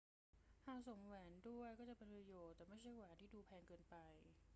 [0.65, 3.95] หากสวมแหวนด้วยก็จะเป็นประโยชน์ แต่ไม่ใช่แหวนที่ดูแพงเกินไป